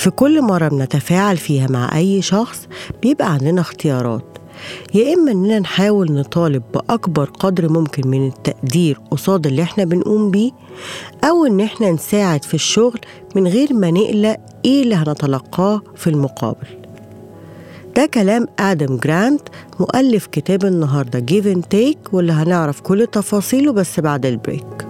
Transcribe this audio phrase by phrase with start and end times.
[0.00, 2.68] في كل مرة بنتفاعل فيها مع أي شخص
[3.02, 4.24] بيبقى عندنا اختيارات.
[4.94, 10.50] يا إما إننا نحاول نطالب بأكبر قدر ممكن من التقدير قصاد اللي إحنا بنقوم بيه
[11.24, 13.00] أو إن إحنا نساعد في الشغل
[13.36, 16.66] من غير ما نقلق إيه اللي هنتلقاه في المقابل.
[17.96, 19.42] ده كلام آدم جرانت
[19.80, 24.89] مؤلف كتاب النهاردة Give and Take واللي هنعرف كل تفاصيله بس بعد البريك.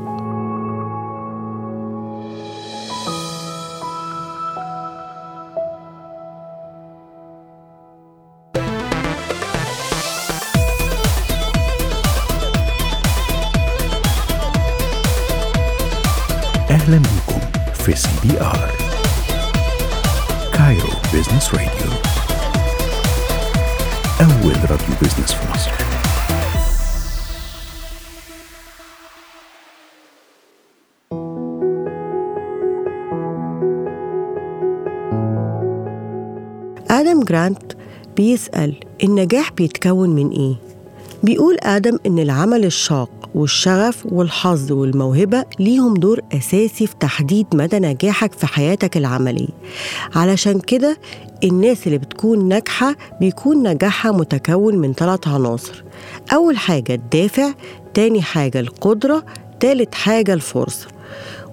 [16.80, 17.40] أهلا بكم
[17.74, 18.70] في CBR
[20.52, 21.90] Cairo Business Radio
[24.20, 25.70] أول راديو business في مصر.
[36.90, 37.72] آدم جرانت
[38.16, 40.69] بيسأل النجاح بيتكون من إيه؟
[41.22, 48.32] بيقول آدم إن العمل الشاق والشغف والحظ والموهبة ليهم دور أساسي في تحديد مدى نجاحك
[48.32, 49.48] في حياتك العملية.
[50.14, 50.98] علشان كده
[51.44, 55.84] الناس اللي بتكون ناجحة بيكون نجاحها متكون من ثلاث عناصر.
[56.32, 57.52] أول حاجة الدافع
[57.94, 59.24] تاني حاجة القدرة
[59.60, 60.86] تالت حاجة الفرصة.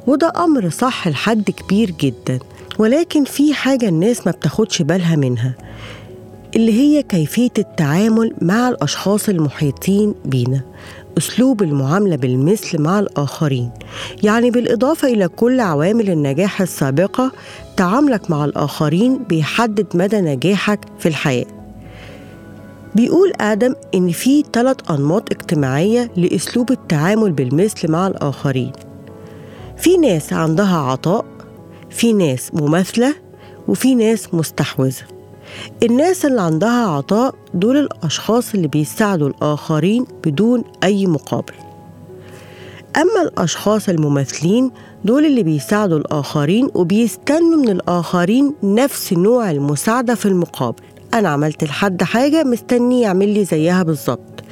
[0.08, 2.40] وده أمر صح لحد كبير جدا
[2.80, 5.54] ولكن في حاجة الناس ما بتاخدش بالها منها.
[6.58, 10.62] اللي هي كيفية التعامل مع الأشخاص المحيطين بينا
[11.18, 13.72] أسلوب المعاملة بالمثل مع الآخرين.
[14.24, 17.32] يعني بالإضافة إلى كل عوامل النجاح السابقة
[17.78, 21.46] تعاملك مع الآخرين بيحدد مدى نجاحك في الحياة.
[22.96, 28.72] بيقول آدم إن في ثلاث أنماط اجتماعية لأسلوب التعامل بالمثل مع الآخرين.
[29.78, 31.26] في ناس عندها عطاء
[31.90, 33.16] في ناس مماثلة
[33.68, 35.17] وفي ناس مستحوذة.
[35.84, 41.54] الناس اللي عندها عطاء دول الأشخاص اللي بيساعدوا الآخرين بدون أي مقابل.
[42.98, 44.72] أما الأشخاص المماثلين
[45.06, 50.84] دول اللي بيساعدوا الآخرين وبيستنوا من الآخرين نفس نوع المساعدة في المقابل.
[51.14, 54.44] أنا عملت لحد حاجة مستني يعمل لي زيها بالظبط.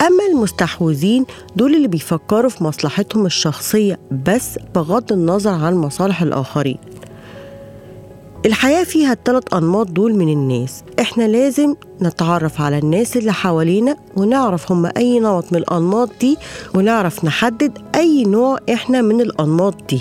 [0.00, 1.24] أما المستحوذين
[1.56, 6.78] دول اللي بيفكروا في مصلحتهم الشخصية بس بغض النظر عن مصالح الآخرين.
[8.46, 10.84] الحياة فيها الثلاث أنماط دول من الناس.
[11.00, 16.36] إحنا لازم نتعرف على الناس اللي حوالينا ونعرف هم أي نمط من الأنماط دي
[16.74, 20.00] ونعرف نحدد أي نوع إحنا من الأنماط دي.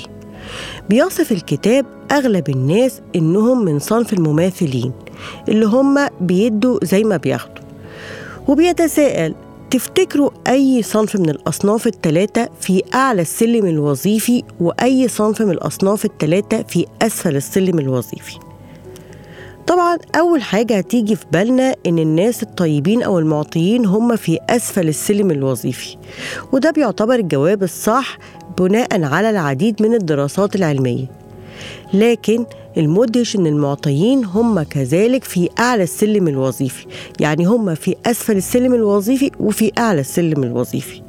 [0.90, 4.92] بيصف الكتاب أغلب الناس إنهم من صنف المماثلين
[5.50, 7.64] اللي هم بيدوا زي ما بياخدوا.
[8.48, 9.36] وبيتساءل
[9.74, 16.64] تفتكروا أي صنف من الأصناف الثلاثة في أعلى السلم الوظيفي وأي صنف من الأصناف الثلاثة
[16.64, 18.40] في أسفل السلم الوظيفي؟
[19.68, 25.32] طبعا أول حاجة هتيجي في بالنا إن الناس الطيبين أو المعطيين هم في أسفل السلم
[25.32, 25.98] الوظيفي
[26.52, 28.18] وده بيعتبر الجواب الصح
[28.58, 31.06] بناء على العديد من الدراسات العلمية.
[31.94, 32.46] لكن
[32.78, 36.86] المدهش إن المعطيين هم كذلك في أعلى السلم الوظيفي.
[37.20, 41.02] يعني هم في أسفل السلم الوظيفي وفي أعلى السلم الوظيفي.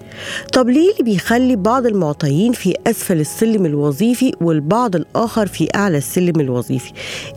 [0.52, 6.40] طب ليه اللي بيخلي بعض المعطيين في أسفل السلم الوظيفي والبعض الآخر في أعلى السلم
[6.40, 6.92] الوظيفي؟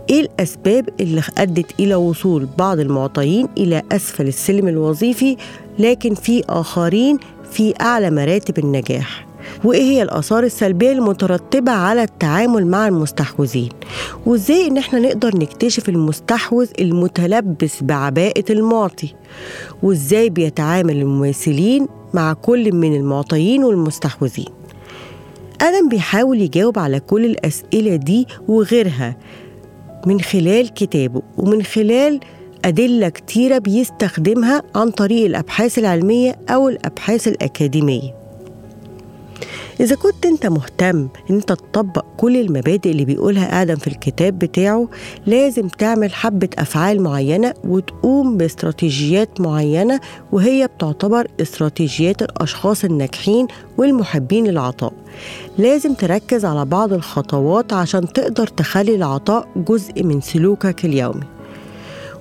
[0.09, 5.37] إيه الأسباب اللي أدت إلى وصول بعض المعطيين إلى أسفل السلم الوظيفي
[5.79, 7.17] لكن في آخرين
[7.51, 9.26] في أعلى مراتب النجاح؟
[9.63, 13.69] وإيه هي الآثار السلبية المترتبة على التعامل مع المستحوذين؟
[14.25, 19.13] وإزاي إن إحنا نقدر نكتشف المستحوذ المتلبس بعباءة المعطي؟
[19.83, 24.45] وإزاي بيتعامل المماثلين مع كل من المعطيين والمستحوذين؟
[25.61, 29.17] أدم بيحاول يجاوب على كل الأسئلة دي وغيرها
[30.07, 32.19] من خلال كتابه ومن خلال
[32.65, 38.26] أدلة كتيرة بيستخدمها عن طريق الأبحاث العلمية أو الأبحاث الأكاديمية.
[39.79, 40.97] إذا كنت أنت مهتم
[41.29, 44.87] إن أنت تطبق كل المبادئ اللي بيقولها آدم في الكتاب بتاعه
[45.25, 49.99] لازم تعمل حبة أفعال معينة وتقوم باستراتيجيات معينة
[50.31, 53.47] وهي بتعتبر استراتيجيات الأشخاص الناجحين
[53.77, 54.93] والمحبين للعطاء.
[55.57, 61.36] لازم تركز على بعض الخطوات عشان تقدر تخلي العطاء جزء من سلوكك اليومي.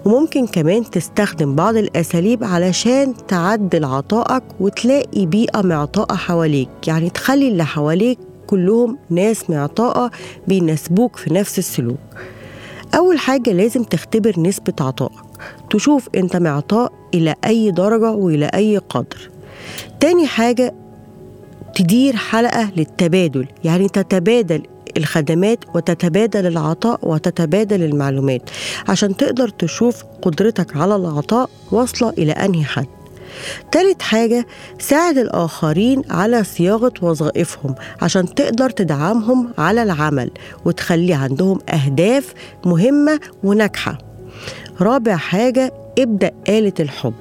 [0.06, 6.68] وممكن كمان تستخدم بعض الأساليب علشان تعدل عطائك وتلاقي بيئة معطاءة حواليك.
[6.86, 10.10] يعني تخلي اللي حواليك كلهم ناس معطاءة
[10.48, 11.98] بيناسبوك في نفس السلوك.
[12.94, 15.12] أول حاجة لازم تختبر نسبة عطائك.
[15.70, 19.30] تشوف أنت معطاء إلى أي درجة وإلى أي قدر.
[20.00, 20.74] تاني حاجة
[21.74, 23.46] تدير حلقة للتبادل.
[23.64, 24.62] يعني تتبادل
[24.96, 28.50] الخدمات وتتبادل العطاء وتتبادل المعلومات
[28.88, 32.86] عشان تقدر تشوف قدرتك على العطاء واصلة إلى أنهي حد.
[33.72, 34.46] تالت حاجة
[34.78, 40.30] ساعد الآخرين على صياغة وظائفهم عشان تقدر تدعمهم على العمل
[40.64, 42.34] وتخلي عندهم أهداف
[42.64, 43.98] مهمة وناجحة.
[44.80, 47.14] رابع حاجة ابدأ آلة الحب.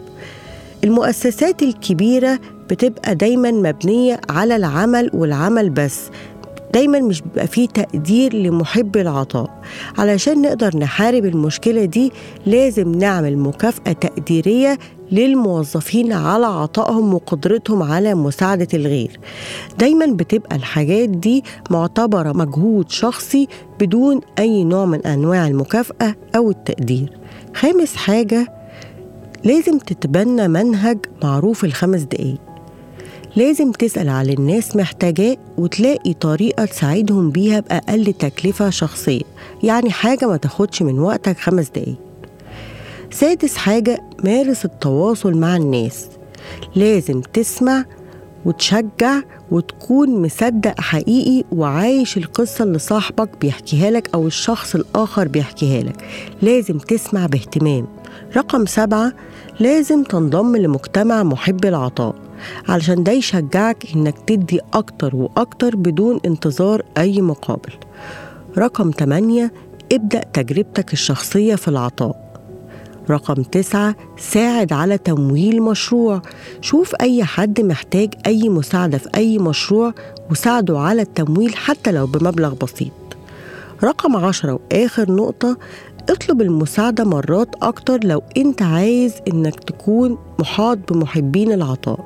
[0.83, 2.39] المؤسسات الكبيرة
[2.69, 6.01] بتبقى دايما مبنية على العمل والعمل بس
[6.75, 9.62] دايما مش بيبقى فيه تقدير لمحب العطاء.
[9.98, 12.12] علشان نقدر نحارب المشكلة دي
[12.45, 14.77] لازم نعمل مكافأة تقديرية
[15.12, 19.19] للموظفين على عطائهم وقدرتهم على مساعدة الغير.
[19.80, 23.48] دايما بتبقى الحاجات دي معتبرة مجهود شخصي
[23.80, 27.18] بدون أي نوع من أنواع المكافأة أو التقدير.
[27.54, 28.48] خامس حاجة
[29.44, 32.55] لازم تتبنى منهج معروف الخمس دقايق.
[33.35, 39.21] لازم تسأل على الناس محتاجاه وتلاقي طريقة تساعدهم بيها بأقل تكلفة شخصية.
[39.63, 41.95] يعني حاجة ما تاخدش من وقتك خمس دقايق.
[43.11, 46.07] سادس حاجة مارس التواصل مع الناس.
[46.75, 47.85] لازم تسمع
[48.45, 49.21] وتشجع
[49.51, 56.05] وتكون مصدق حقيقي وعايش القصة اللي صاحبك بيحكيها لك أو الشخص الآخر بيحكيها لك.
[56.41, 57.87] لازم تسمع باهتمام.
[58.37, 59.13] رقم سبعة
[59.59, 62.25] لازم تنضم لمجتمع محب العطاء.
[62.69, 67.73] علشان ده يشجعك إنك تدي أكتر وأكتر بدون انتظار أي مقابل.
[68.57, 69.51] رقم 8
[69.91, 72.25] ابدأ تجربتك الشخصية في العطاء.
[73.09, 76.21] رقم تسعة ساعد على تمويل مشروع.
[76.61, 79.93] شوف أي حد محتاج أي مساعدة في أي مشروع
[80.31, 82.91] وساعده على التمويل حتى لو بمبلغ بسيط.
[83.83, 85.57] رقم عشرة وآخر نقطة
[86.10, 92.00] اطلب المساعدة مرات أكتر لو أنت عايز إنك تكون محاط بمحبين العطاء.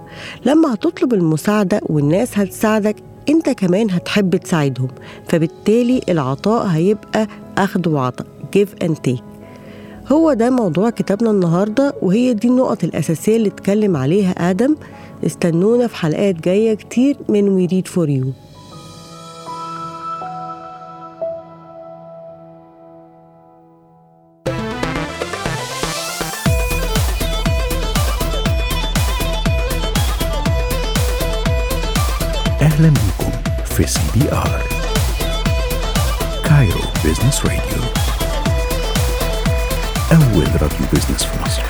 [0.46, 2.96] لما هتطلب المساعدة والناس هتساعدك
[3.30, 4.88] أنت كمان هتحب تساعدهم.
[5.28, 8.28] فبالتالي العطاء هيبقى أخد وعطاء.
[8.58, 9.22] Give and take.
[10.12, 14.76] هو ده موضوع كتابنا النهاردة وهي دي النقط الأساسية اللي اتكلم عليها آدم.
[15.26, 18.49] استنونا في حلقات جاية كتير من We Read For You.
[33.90, 34.62] في CBR
[36.46, 37.82] Cairo Business Radio
[40.12, 41.62] أول راديو business في مصر